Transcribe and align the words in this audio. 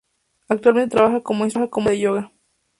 Actualmente 0.47 0.95
trabaja 0.95 1.21
como 1.21 1.43
instructora 1.45 1.91
de 1.91 1.99
yoga. 1.99 2.31